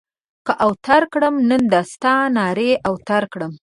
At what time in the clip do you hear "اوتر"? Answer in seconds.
0.65-1.01, 2.89-3.23